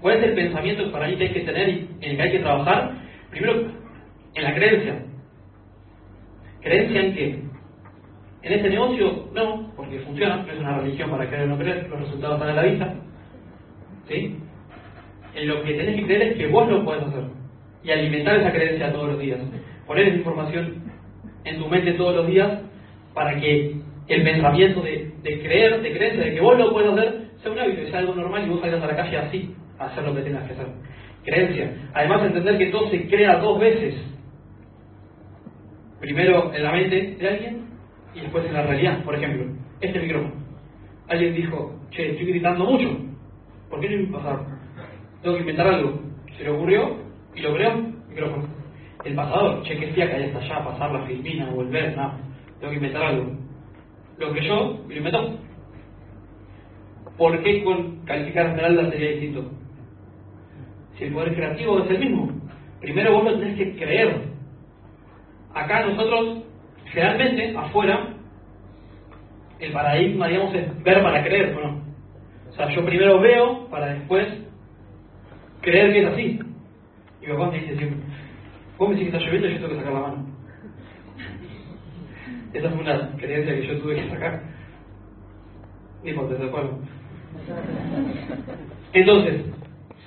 [0.00, 2.22] ¿Cuál es el pensamiento que para mí que hay que tener y en el que
[2.22, 2.92] hay que trabajar?
[3.30, 3.72] Primero,
[4.34, 5.02] en la creencia.
[6.60, 7.42] ¿Creencia en qué?
[8.42, 11.88] En este negocio, no, porque funciona, no es una religión para creer o no creer,
[11.88, 12.94] los resultados están a la vista.
[14.08, 14.38] ¿Sí?
[15.34, 17.24] En lo que tenés que creer es que vos lo podés hacer.
[17.82, 19.40] Y alimentar esa creencia todos los días.
[19.86, 20.82] Poner esa información
[21.44, 22.60] en tu mente todos los días
[23.14, 23.76] para que
[24.08, 27.86] el pensamiento de, creer, de creencia, de que vos lo puedes hacer, sea un hábito,
[27.88, 30.44] sea algo normal y vos salgas a la calle así, a hacer lo que tengas
[30.44, 30.66] que hacer.
[31.24, 31.90] Creencia.
[31.94, 33.94] Además, entender que todo se crea dos veces.
[36.00, 37.66] Primero en la mente de alguien
[38.14, 39.02] y después en la realidad.
[39.02, 39.46] Por ejemplo,
[39.80, 40.34] este micrófono.
[41.08, 42.96] Alguien dijo, che, estoy gritando mucho.
[43.70, 44.40] ¿Por qué no me pasar?
[45.22, 46.00] Tengo que inventar algo.
[46.36, 46.96] Se le ocurrió
[47.34, 47.76] y lo creó,
[48.08, 48.55] micrófono.
[49.06, 52.18] El pasador, che, que fiaca, ya hasta allá, pasar la filmina, volver, nada.
[52.58, 53.46] Tengo que inventar algo
[54.18, 55.38] lo que yo lo inventó.
[57.16, 59.50] ¿Por qué con calificar Esmeralda sería distinto?
[60.96, 62.30] Si el poder creativo es el mismo.
[62.80, 64.22] Primero vos lo tenés que creer.
[65.54, 66.44] Acá nosotros,
[66.86, 68.14] generalmente, afuera,
[69.58, 71.82] el paradigma, digamos, es ver para creer, ¿no?
[72.50, 74.26] O sea, yo primero veo para después
[75.62, 76.40] creer que es así.
[77.22, 77.98] Y mi papá me dice siempre,
[78.78, 80.26] vos me que está lloviendo y yo tengo que sacar la mano.
[82.52, 84.42] Esa es una creencia que yo tuve que sacar.
[86.02, 86.78] Ni por acuerdo.
[88.92, 89.44] Entonces,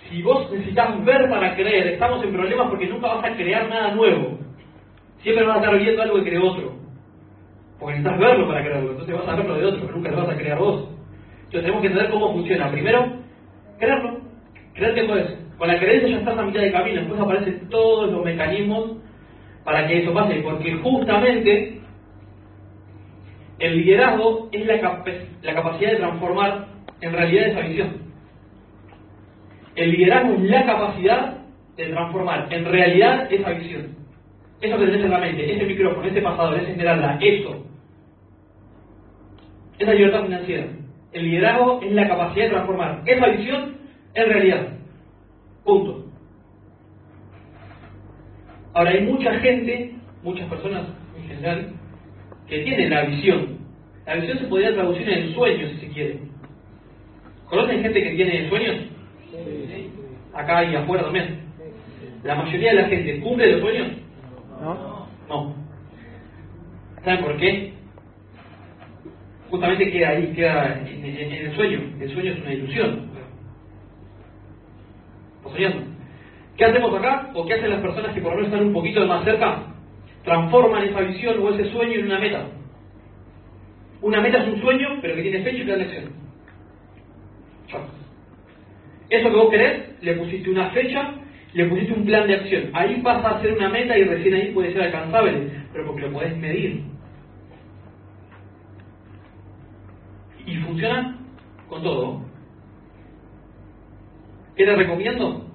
[0.09, 3.93] si vos necesitas ver para creer, estamos en problemas porque nunca vas a crear nada
[3.93, 4.39] nuevo.
[5.21, 6.73] Siempre vas a estar viendo algo que creó otro.
[7.79, 8.91] Porque necesitas verlo para crearlo.
[8.91, 10.89] Entonces vas a verlo de otro, pero nunca lo vas a crear vos.
[11.45, 12.71] Entonces tenemos que entender cómo funciona.
[12.71, 13.13] Primero,
[13.77, 14.21] creerlo.
[14.73, 15.38] Creer que puedes.
[15.59, 17.01] Con la creencia ya estás a mitad de camino.
[17.01, 18.97] Después aparecen todos los mecanismos
[19.65, 20.35] para que eso pase.
[20.41, 21.81] Porque justamente
[23.59, 25.03] el liderazgo es la,
[25.41, 26.67] la capacidad de transformar
[27.01, 27.89] en realidad esa visión.
[29.75, 31.37] El liderazgo es la capacidad
[31.75, 33.95] de transformar en realidad esa visión.
[34.61, 37.65] Eso que tenés en la mente, ese micrófono, ese pasador, esa esmeralda, eso.
[39.77, 40.67] Esa libertad financiera.
[41.11, 43.77] El liderazgo es la capacidad de transformar esa visión
[44.13, 44.79] en realidad.
[45.63, 46.05] Punto.
[48.79, 49.91] Ahora hay mucha gente,
[50.23, 50.85] muchas personas
[51.17, 51.73] en general,
[52.47, 53.57] que tiene la visión.
[54.05, 56.19] La visión se podría traducir en sueños, si se quiere.
[57.49, 58.75] ¿Conocen gente que tiene sueños?
[59.31, 59.89] Sí.
[60.33, 61.39] Acá y afuera también.
[62.23, 63.87] ¿La mayoría de la gente cumple los sueños?
[64.61, 65.07] ¿No?
[65.27, 65.55] No.
[67.03, 67.73] ¿Saben por qué?
[69.49, 71.81] Justamente queda ahí, queda en, en- en el sueño.
[71.99, 73.09] El sueño es una ilusión.
[75.39, 75.98] ¿Estás soñando?
[76.59, 77.31] ¿Qué hacemos acá?
[77.35, 79.63] ¿O qué hacen las personas que por lo menos están un poquito más cerca?
[80.25, 82.47] Transforman esa visión o ese sueño en una meta.
[84.01, 86.11] Una meta es un sueño, pero que tiene fecha y plan de acción.
[89.09, 91.13] Eso que vos querés, le pusiste una fecha,
[91.53, 92.71] le pusiste un plan de acción.
[92.73, 96.11] Ahí pasa a ser una meta y recién ahí puede ser alcanzable, pero porque lo
[96.11, 96.83] podés medir.
[100.45, 101.17] Y funciona
[101.69, 102.21] con todo.
[104.57, 105.48] ¿Qué te recomiendo?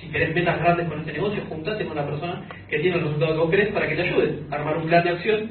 [0.00, 3.32] Si querés metas grandes con este negocio, juntate con la persona que tiene el resultado
[3.32, 5.50] que vos querés para que te ayude a armar un plan de acción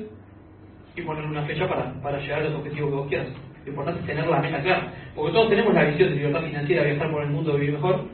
[0.96, 3.28] y poner una fecha para, para llegar a los objetivos que vos quieras.
[3.66, 4.94] Lo importante es tener la meta clara.
[5.14, 8.06] Porque todos tenemos la visión de libertad financiera, viajar por el mundo, vivir mejor,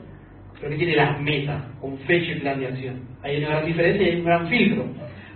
[0.58, 3.00] pero que tiene las metas, con fecha y plan de acción.
[3.22, 4.84] Hay una gran diferencia y hay un gran filtro.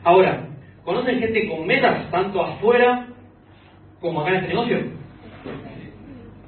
[0.03, 0.49] Ahora,
[0.85, 3.07] ¿conocen gente con metas, tanto afuera
[4.01, 4.77] como acá en este negocio?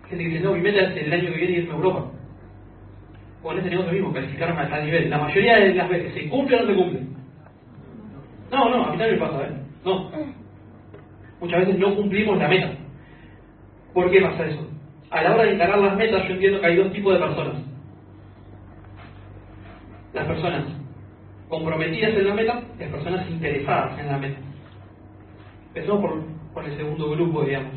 [0.08, 2.10] Gente que dice, no, mi meta es el año que viene irme a Europa.
[3.42, 5.08] O en este negocio mismo, calificarme a tal nivel.
[5.08, 7.00] La mayoría de las veces, ¿se cumple o no se cumple?
[8.50, 9.52] No, no, a mí también me pasa, ¿eh?
[9.84, 10.10] No.
[11.40, 12.70] Muchas veces no cumplimos la meta.
[13.94, 14.68] ¿Por qué pasa eso?
[15.10, 17.54] A la hora de encarar las metas, yo entiendo que hay dos tipos de personas.
[20.12, 20.64] Las personas
[21.48, 24.38] comprometidas en la meta y las personas interesadas en la meta.
[25.68, 27.72] Empezamos por, por el segundo grupo, digamos.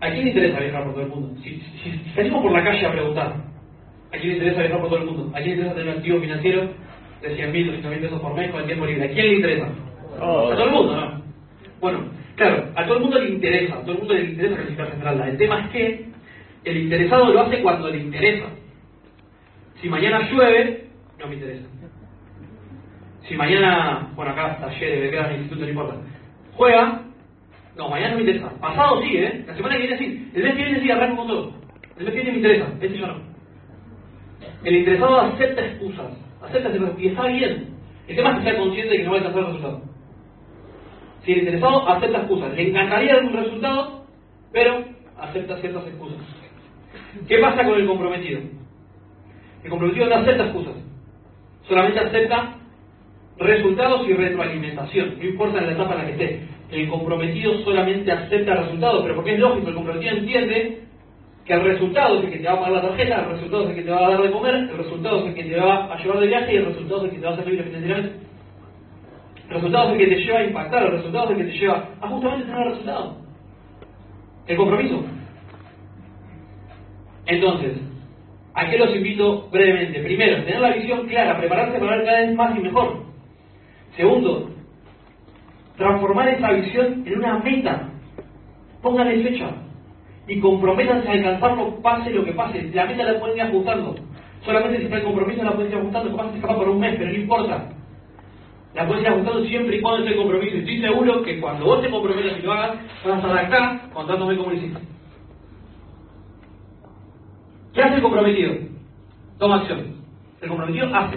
[0.00, 1.40] ¿A quién le interesa viajar por todo el mundo?
[1.42, 1.50] Si,
[1.82, 3.34] si- salimos por la calle a preguntar,
[4.12, 5.30] ¿a quién le interesa viajar por todo el mundo?
[5.36, 6.68] ¿A quién le interesa tener un activo financiero
[7.22, 9.04] de 100 mil, 200 mil pesos por mes con el tiempo libre?
[9.04, 9.66] ¿A quién le interesa?
[10.16, 11.22] A todo el mundo, ¿no?
[11.80, 12.04] Bueno,
[12.36, 15.28] claro, a todo el mundo le interesa, a todo el mundo le interesa calificar central.
[15.28, 16.04] El tema es que
[16.64, 18.46] el interesado lo hace cuando le interesa.
[19.80, 21.66] Si mañana llueve, no me interesa.
[23.28, 25.94] Si mañana, bueno, acá queda en el instituto, no importa.
[26.54, 27.02] Juega,
[27.80, 28.50] no, mañana no me interesa.
[28.60, 29.42] Pasado sí, ¿eh?
[29.46, 30.30] La semana que viene sí.
[30.34, 31.52] El mes que viene sí, arranco con todo.
[31.96, 33.14] El mes que viene me interesa, este yo no.
[34.64, 36.12] El interesado acepta excusas,
[36.42, 37.70] acepta y está bien.
[38.06, 39.82] El tema es que sea consciente de que no va a alcanzar el resultado.
[41.24, 44.04] Si el interesado acepta excusas, le encantaría un resultado,
[44.52, 44.84] pero
[45.18, 46.18] acepta ciertas excusas.
[47.26, 48.40] ¿Qué pasa con el comprometido?
[49.64, 50.74] El comprometido no acepta excusas,
[51.66, 52.56] solamente acepta
[53.38, 56.59] resultados y retroalimentación, no importa en la etapa en la que esté.
[56.70, 60.80] El comprometido solamente acepta resultados, pero porque es lógico, el comprometido entiende
[61.44, 63.70] que el resultado es el que te va a pagar la tarjeta, el resultado es
[63.70, 65.92] el que te va a dar de comer, el resultado es el que te va
[65.92, 68.20] a llevar de viaje y el resultado es el que te va a libre financieramente.
[69.48, 71.58] El resultado es el que te lleva a impactar, el resultado es el que te
[71.58, 73.16] lleva a justamente tener el resultado.
[74.46, 75.04] El compromiso.
[77.26, 77.80] Entonces,
[78.54, 80.00] ¿a qué los invito brevemente?
[80.00, 83.02] Primero, tener la visión clara, prepararse para ver cada vez más y mejor.
[83.96, 84.50] Segundo,
[85.80, 87.88] transformar esa visión en una meta.
[88.82, 89.50] Pónganle fecha
[90.28, 92.70] y comprométanse a alcanzarlo pase lo que pase.
[92.74, 93.96] La meta la pueden ir ajustando.
[94.44, 97.10] Solamente si está el compromiso la pueden ir ajustando, capaz se por un mes, pero
[97.10, 97.68] no importa.
[98.74, 100.56] La puedes ir ajustando siempre y cuando esté el compromiso.
[100.58, 104.36] Estoy seguro que cuando vos te comprometas y lo hagas, vas a estar acá contándome
[104.36, 104.80] cómo lo hiciste.
[107.72, 108.52] ¿Qué hace el comprometido?
[109.38, 109.96] Toma acción.
[110.42, 111.16] El comprometido hace.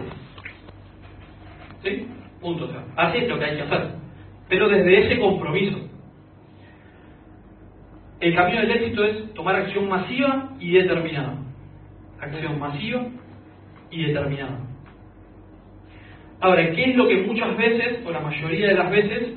[1.84, 2.08] ¿Sí?
[2.39, 2.69] Punto.
[2.95, 4.03] hace lo que hay que hacer.
[4.50, 5.80] Pero desde ese compromiso.
[8.20, 11.38] El camino del éxito es tomar acción masiva y determinada.
[12.20, 13.06] Acción masiva
[13.92, 14.60] y determinada.
[16.40, 19.34] Ahora, ¿qué es lo que muchas veces, o la mayoría de las veces,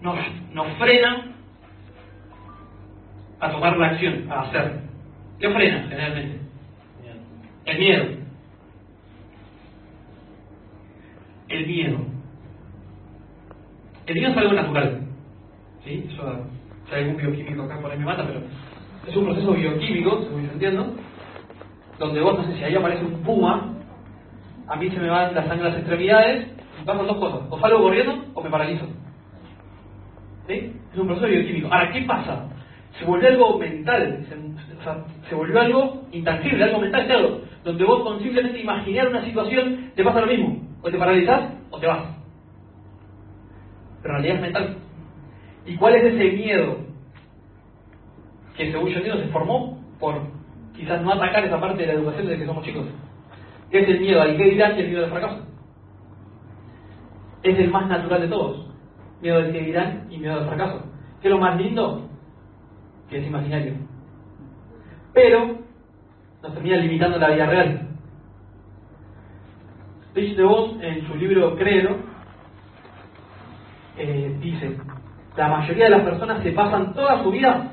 [0.00, 0.16] nos,
[0.52, 1.32] nos frena
[3.40, 4.80] a tomar la acción, a hacer?
[5.38, 6.40] ¿Qué frena generalmente?
[7.66, 8.04] El miedo.
[11.48, 12.15] El miedo.
[14.06, 15.00] El miedo es algo natural.
[15.84, 16.08] ¿Sí?
[16.12, 16.46] Eso,
[16.88, 18.40] si hay algún bioquímico acá por ahí me mata, pero
[19.06, 20.94] es un proceso bioquímico, según yo entiendo,
[21.98, 23.74] donde vos, no sé si ahí aparece un puma,
[24.68, 26.48] a mí se me van la sangre a las extremidades,
[26.80, 28.86] y pasan dos cosas, o salgo corriendo o me paralizo.
[30.46, 30.72] ¿Sí?
[30.92, 31.68] Es un proceso bioquímico.
[31.72, 32.48] Ahora, ¿qué pasa?
[32.98, 37.84] Se volvió algo mental, se, o sea, se volvió algo intangible, algo mental, claro, donde
[37.84, 41.86] vos con simplemente imaginar una situación te pasa lo mismo, o te paralizás o te
[41.86, 42.15] vas.
[44.06, 44.76] Pero en realidad mental.
[45.64, 46.76] ¿Y cuál es ese miedo
[48.56, 50.14] que según yo se formó por
[50.76, 52.86] quizás no atacar esa parte de la educación desde que somos chicos?
[53.68, 55.44] ¿Qué es el miedo al que dirán y el miedo al fracaso?
[57.42, 58.70] Es el más natural de todos.
[59.20, 60.84] Miedo al que dirán y miedo al fracaso.
[61.20, 62.08] ¿Qué es lo más lindo?
[63.10, 63.74] Que es imaginario.
[65.12, 65.58] pero
[66.42, 67.88] nos termina limitando la vida real.
[70.14, 72.05] Rich DeVos, en su libro Credo,
[73.98, 74.76] eh, dice,
[75.36, 77.72] la mayoría de las personas se pasan toda su vida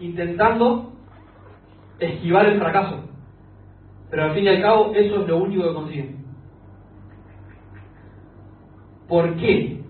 [0.00, 0.92] intentando
[1.98, 3.04] esquivar el fracaso,
[4.10, 6.24] pero al fin y al cabo eso es lo único que consiguen.
[9.08, 9.82] ¿Por qué?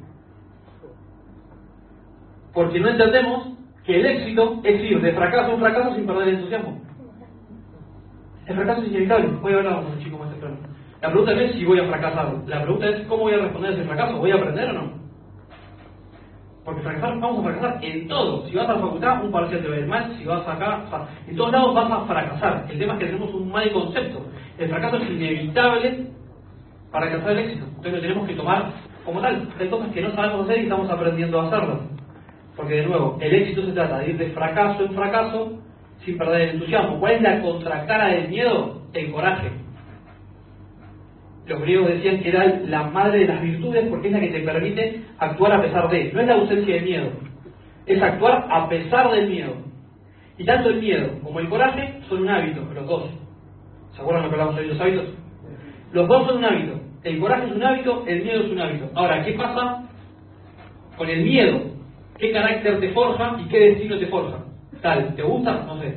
[2.52, 3.52] Porque no entendemos
[3.84, 6.80] que el éxito es ir de fracaso a un fracaso sin perder el entusiasmo.
[8.46, 9.28] El fracaso es inevitable.
[9.40, 10.56] Voy a hablar con un chico más temprano.
[11.00, 12.34] La pregunta no es si voy a fracasar.
[12.46, 14.18] La pregunta es cómo voy a responder a ese fracaso.
[14.18, 15.01] ¿Voy a aprender o no?
[16.64, 18.46] Porque fracasar, vamos a fracasar en todo.
[18.46, 20.16] Si vas a la facultad, un parcial te va a ir mal.
[20.16, 20.84] Si vas acá,
[21.26, 22.66] en todos lados vas a fracasar.
[22.70, 24.24] El tema es que tenemos un mal concepto.
[24.58, 26.06] El fracaso es inevitable
[26.92, 27.64] para alcanzar el éxito.
[27.66, 28.70] Entonces lo tenemos que tomar
[29.04, 29.48] como tal.
[29.58, 31.78] Hay cosas que no sabemos hacer y estamos aprendiendo a hacerlas.
[32.56, 35.58] Porque de nuevo, el éxito se trata de ir de fracaso en fracaso
[36.04, 37.00] sin perder el entusiasmo.
[37.00, 38.82] ¿Cuál es la contracara del miedo?
[38.92, 39.50] El coraje.
[41.46, 44.40] Los griegos decían que era la madre de las virtudes porque es la que te
[44.40, 46.12] permite actuar a pesar de.
[46.12, 47.10] No es la ausencia de miedo,
[47.86, 49.54] es actuar a pesar del miedo.
[50.38, 53.10] Y tanto el miedo como el coraje son un hábito, los dos.
[53.94, 55.08] ¿Se acuerdan lo que hablamos de los hábitos?
[55.92, 56.80] Los dos son un hábito.
[57.02, 58.90] El coraje es un hábito, el miedo es un hábito.
[58.94, 59.88] Ahora, ¿qué pasa
[60.96, 61.60] con el miedo?
[62.18, 64.44] ¿Qué carácter te forja y qué destino te forja?
[64.80, 65.64] Tal, ¿te gusta?
[65.66, 65.96] No sé.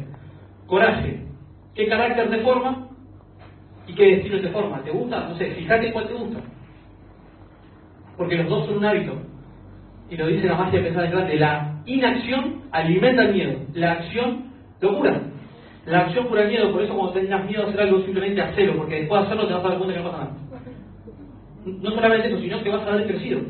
[0.65, 1.21] Coraje.
[1.75, 2.84] ¿Qué carácter te forma
[3.87, 4.81] y qué destino te forma?
[4.83, 5.27] ¿Te gusta?
[5.29, 6.39] No sé, fíjate cuál te gusta.
[8.17, 9.13] Porque los dos son un hábito.
[10.09, 11.39] Y lo dice la magia de pensar en.
[11.39, 13.59] La inacción alimenta el miedo.
[13.73, 14.45] La acción
[14.81, 15.21] lo cura.
[15.85, 16.71] La acción cura el miedo.
[16.71, 18.77] Por eso cuando tengas miedo a hacer algo, simplemente hacelo.
[18.77, 20.37] Porque después de hacerlo te vas a dar cuenta que no pasa nada.
[21.65, 23.41] No solamente eso, sino que vas a ver crecido.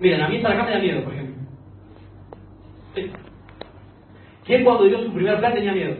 [0.00, 1.34] Miren, a mí esta acá me da miedo, por ejemplo.
[4.44, 5.96] ¿Quién cuando dio su primer plan tenía miedo?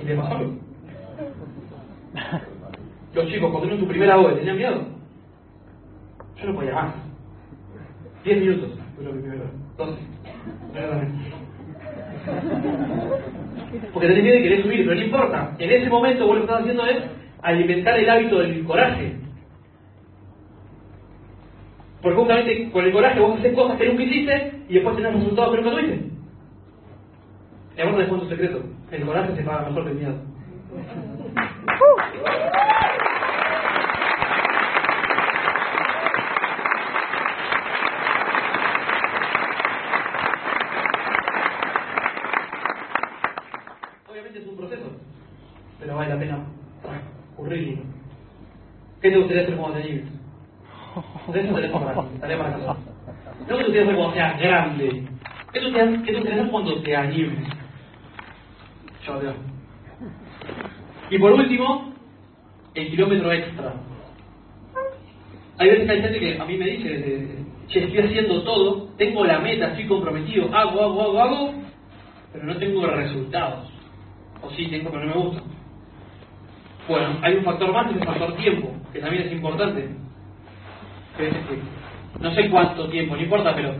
[0.00, 0.65] Y le pasó algo.
[3.14, 4.84] Los chicos cuando dieron su primera OE tenían miedo.
[6.36, 6.94] Yo no podía más.
[8.24, 9.44] Diez minutos duró mi primera
[9.76, 10.00] Doce.
[13.92, 15.56] Porque tenés miedo y querés subir, pero no importa.
[15.58, 17.04] En ese momento vos lo que estás haciendo es
[17.42, 19.16] alimentar el hábito del coraje.
[22.02, 25.50] Porque justamente con el coraje vos haces cosas que nunca hiciste y después tenés resultados
[25.50, 26.10] que nunca tuviste.
[27.76, 28.62] Y ahora les cuento un secreto.
[28.90, 30.14] El coraje se paga mejor que el miedo.
[44.08, 44.84] Obviamente es un proceso,
[45.78, 46.38] pero vale la pena
[47.34, 47.82] ocurrirlo.
[49.02, 50.12] ¿Qué te gustaría hacer cuando te animes?
[51.32, 51.94] De eso tenemos para
[52.38, 52.76] para casa.
[53.40, 55.08] No te gustaría hacer cuando seas grande.
[55.52, 57.48] ¿Qué te gustaría hacer cuando te animes?
[59.04, 59.20] Chao.
[61.10, 61.92] Y por último,
[62.74, 63.74] el kilómetro extra.
[65.58, 67.28] Hay veces que hay gente que a mí me dice,
[67.68, 71.54] che, estoy haciendo todo, tengo la meta, estoy comprometido, hago, hago, hago, hago,
[72.32, 73.70] pero no tengo resultados.
[74.42, 75.42] O sí, tengo, pero no me gusta.
[76.88, 79.88] Bueno, hay un factor más, es el factor tiempo, que también es importante.
[82.20, 83.74] No sé cuánto tiempo, no importa, pero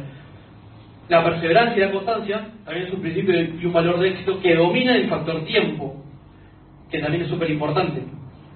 [1.09, 4.55] la perseverancia y la constancia también es un principio y un valor de éxito que
[4.55, 6.03] domina el factor tiempo,
[6.90, 8.03] que también es súper importante.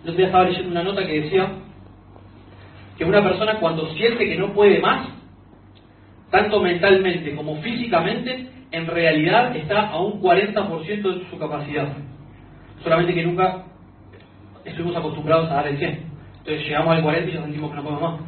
[0.05, 1.49] Yo día estaba leyendo una nota que decía
[2.97, 5.09] que una persona cuando siente que no puede más,
[6.31, 11.89] tanto mentalmente como físicamente, en realidad está a un 40% de su capacidad.
[12.83, 13.65] Solamente que nunca
[14.65, 15.91] estuvimos acostumbrados a dar el 100.
[16.39, 18.21] Entonces llegamos al 40 y ya sentimos que no podemos más.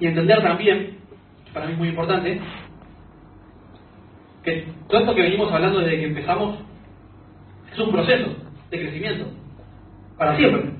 [0.00, 0.98] Y entender también,
[1.52, 2.40] para mí es muy importante,
[4.42, 6.65] que todo esto que venimos hablando desde que empezamos
[7.76, 8.34] es un proceso
[8.70, 9.26] de crecimiento,
[10.16, 10.70] para siempre.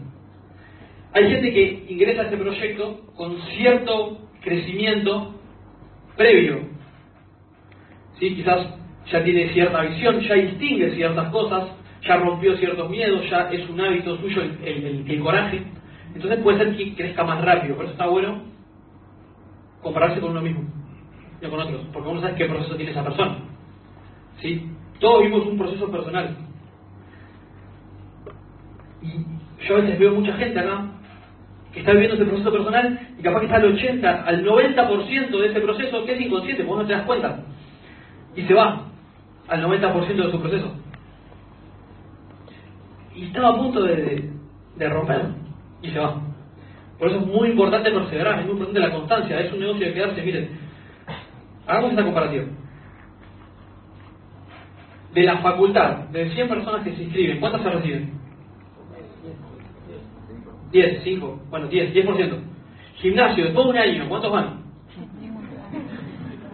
[1.12, 5.34] Hay gente que ingresa a este proyecto con cierto crecimiento
[6.16, 6.60] previo.
[8.18, 8.34] ¿Sí?
[8.34, 8.74] Quizás
[9.10, 11.68] ya tiene cierta visión, ya distingue ciertas cosas,
[12.02, 15.62] ya rompió ciertos miedos, ya es un hábito suyo el, el, coraje.
[16.14, 17.76] Entonces puede ser que crezca más rápido.
[17.76, 18.42] Por eso está bueno
[19.82, 20.64] compararse con uno mismo,
[21.42, 23.38] no con otros, porque uno sabe qué proceso tiene esa persona.
[24.40, 24.66] ¿Sí?
[24.98, 26.45] Todos vivimos un proceso personal.
[29.02, 30.86] Y yo a veces veo mucha gente acá
[31.72, 35.46] que está viviendo ese proceso personal y capaz que está al 80, al 90% de
[35.46, 37.44] ese proceso que es inconsciente, porque no te das cuenta.
[38.34, 38.86] Y se va
[39.48, 40.74] al 90% de su proceso.
[43.14, 44.30] Y estaba a punto de,
[44.76, 45.22] de, romper
[45.82, 46.22] y se va.
[46.98, 49.92] Por eso es muy importante perseverar, es muy importante la constancia, es un negocio de
[49.92, 50.48] quedarse, miren,
[51.66, 52.44] hagamos esta comparativa.
[55.16, 58.15] de la facultad, de 100 personas que se inscriben, ¿cuántas se reciben?
[60.70, 62.38] 10, 5, bueno, 10, 10%.
[62.96, 64.62] Gimnasio, de todo un año, ¿cuántos van?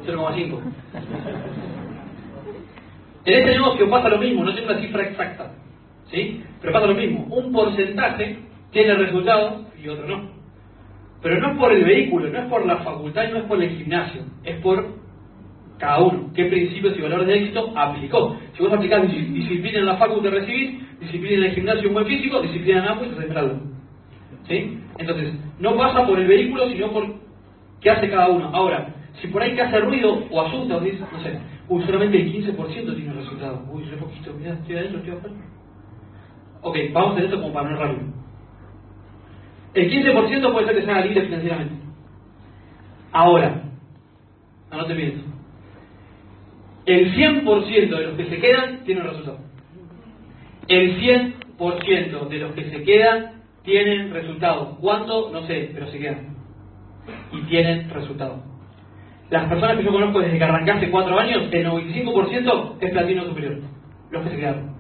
[0.07, 0.61] 0,5.
[3.25, 5.53] En este negocio pasa lo mismo, no tengo una cifra exacta,
[6.11, 6.43] ¿sí?
[6.61, 7.25] Pero pasa lo mismo.
[7.31, 8.39] Un porcentaje
[8.73, 10.31] tiene resultados y otro no.
[11.23, 13.71] Pero no es por el vehículo, no es por la facultad, no es por el
[13.71, 14.97] gimnasio, es por
[15.79, 16.33] cada uno.
[16.35, 18.37] ¿Qué principios y valores de éxito aplicó?
[18.57, 22.43] Si vos aplicás disciplina en la facultad recibís, disciplina en el gimnasio un buen físico,
[22.43, 23.72] disciplina en ambos y te
[24.99, 27.07] Entonces, no pasa por el vehículo, sino por
[27.81, 28.51] qué hace cada uno.
[28.53, 31.39] Ahora, si por ahí que hace ruido o asusta o dice, no sé,
[31.69, 33.65] uy, solamente el 15% tiene resultado.
[33.71, 35.37] Uy, re poquito, mira, estoy adentro, estoy afuera.
[36.63, 37.99] Ok, vamos a hacer esto como para no errarlo.
[39.75, 41.75] El 15% puede ser que sea libre financieramente.
[43.13, 43.63] Ahora,
[44.89, 45.23] bien esto.
[46.85, 49.39] El 100% de los que se quedan tienen resultado.
[50.69, 53.32] El 100% de los que se quedan
[53.65, 54.77] tienen resultado.
[54.81, 55.31] ¿Cuánto?
[55.31, 56.37] No sé, pero se quedan.
[57.33, 58.43] Y tienen resultado.
[59.31, 63.25] Las personas que yo conozco desde que arranqué hace 4 años, el 95% es platino
[63.25, 63.61] superior.
[64.11, 64.77] Los que se quedaron.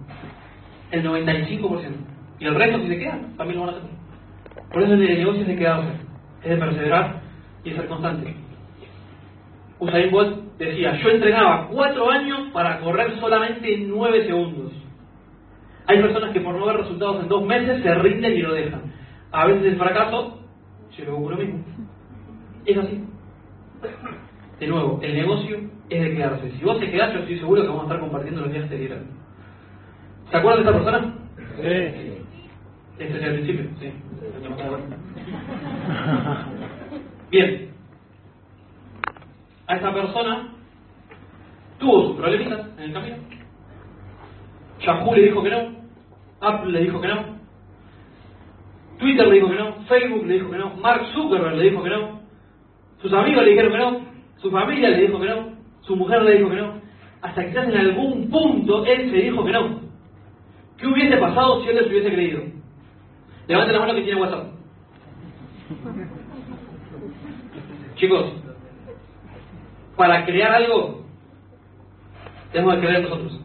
[0.91, 1.91] El 95%.
[2.39, 3.91] Y el resto, si se quedan, también lo van a hacer.
[4.73, 5.89] Por eso el negocio es de quedarse,
[6.43, 7.23] es de perseverar
[7.65, 8.35] y de ser constante.
[9.79, 14.73] Usain Bolt decía, yo entrenaba 4 años para correr solamente 9 segundos.
[15.87, 18.83] Hay personas que por no ver resultados en dos meses se rinden y lo dejan.
[19.33, 20.39] A veces el fracaso
[20.97, 21.65] se lo ocurre mismo.
[22.67, 23.05] Es así.
[24.61, 25.59] De nuevo, el negocio
[25.89, 26.51] es de quedarse.
[26.53, 28.89] Si vos te quedás, yo estoy seguro que vamos a estar compartiendo los días te
[30.31, 31.15] ¿Se acuerdan de esta persona?
[31.57, 32.23] Sí.
[32.99, 33.93] Este es el principio, sí.
[37.31, 37.71] Bien.
[39.67, 40.49] A esta persona
[41.79, 43.17] tuvo sus problemitas en el camino.
[44.85, 45.83] Yahoo le dijo que no.
[46.41, 47.25] Apple le dijo que no.
[48.99, 49.75] Twitter le dijo que no.
[49.89, 50.75] Facebook le dijo que no.
[50.77, 52.21] Mark Zuckerberg le dijo que no.
[53.01, 54.01] Sus amigos le dijeron que no.
[54.39, 55.53] Su familia le dijo que no.
[55.83, 56.81] Su mujer le dijo que no.
[57.23, 59.81] Hasta que en algún punto él se dijo que no.
[60.79, 62.43] ¿Qué hubiese pasado si él les hubiese creído?
[63.47, 64.47] Levanten la mano que tiene WhatsApp.
[67.95, 68.33] Chicos,
[69.97, 71.05] para crear algo,
[72.51, 73.42] tenemos que creer nosotros.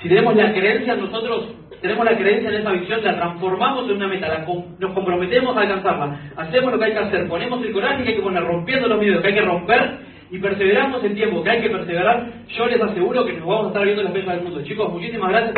[0.00, 1.48] Si tenemos la creencia en nosotros,
[1.80, 4.46] tenemos la creencia en esa visión, la transformamos en una meta,
[4.78, 8.16] nos comprometemos a alcanzarla, hacemos lo que hay que hacer, ponemos el coraje que hay
[8.16, 9.98] que poner, rompiendo los miedos que hay que romper
[10.30, 13.68] y perseveramos el tiempo que hay que perseverar, yo les aseguro que nos vamos a
[13.68, 14.62] estar viendo en las mesas del mundo.
[14.62, 15.54] Chicos, muchísimas gracias.